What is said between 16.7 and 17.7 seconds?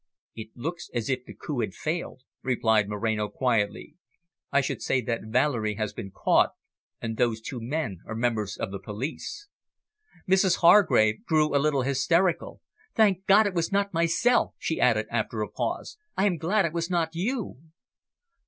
was not you."